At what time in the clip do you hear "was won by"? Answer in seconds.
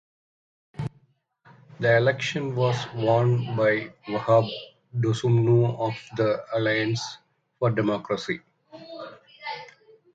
2.55-3.93